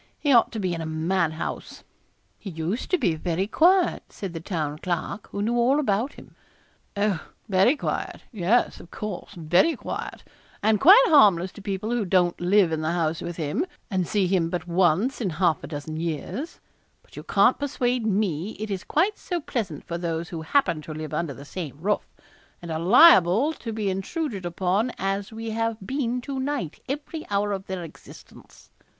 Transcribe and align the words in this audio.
He 0.17 0.33
ought 0.33 0.51
to 0.53 0.59
be 0.59 0.73
in 0.73 0.81
a 0.81 0.85
madhouse.' 0.87 1.83
'He 2.39 2.49
used 2.49 2.89
to 2.89 2.97
be 2.97 3.13
very 3.13 3.45
quiet,' 3.45 4.01
said 4.09 4.33
the 4.33 4.39
Town 4.39 4.79
Clerk, 4.79 5.29
who 5.29 5.43
knew 5.43 5.55
all 5.55 5.79
about 5.79 6.13
him. 6.13 6.33
'Oh! 6.97 7.23
very 7.47 7.75
quiet 7.75 8.23
yes, 8.31 8.79
of 8.79 8.89
course, 8.89 9.35
very 9.35 9.75
quiet, 9.75 10.23
and 10.63 10.81
quite 10.81 11.03
harmless 11.09 11.51
to 11.51 11.61
people 11.61 11.91
who 11.91 12.03
don't 12.03 12.41
live 12.41 12.71
in 12.71 12.81
the 12.81 12.93
house 12.93 13.21
with 13.21 13.37
him, 13.37 13.63
and 13.91 14.07
see 14.07 14.25
him 14.25 14.49
but 14.49 14.65
once 14.67 15.21
in 15.21 15.29
half 15.29 15.63
a 15.63 15.67
dozen 15.67 15.97
years; 15.97 16.59
but 17.03 17.15
you 17.15 17.21
can't 17.21 17.59
persuade 17.59 18.03
me 18.03 18.53
it 18.59 18.71
is 18.71 18.83
quite 18.83 19.19
so 19.19 19.39
pleasant 19.39 19.83
for 19.85 19.99
those 19.99 20.29
who 20.29 20.41
happen 20.41 20.81
to 20.81 20.95
live 20.95 21.13
under 21.13 21.35
the 21.35 21.45
same 21.45 21.77
roof, 21.79 22.11
and 22.59 22.71
are 22.71 22.79
liable 22.79 23.53
to 23.53 23.71
be 23.71 23.87
intruded 23.91 24.47
upon 24.47 24.91
as 24.97 25.31
we 25.31 25.51
have 25.51 25.77
been 25.85 26.21
to 26.21 26.39
night 26.39 26.79
every 26.89 27.23
hour 27.29 27.51
of 27.51 27.67
their 27.67 27.83
existence.' 27.83 28.71